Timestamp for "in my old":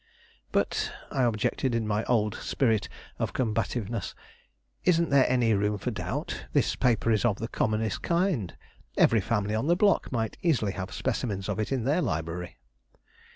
1.75-2.33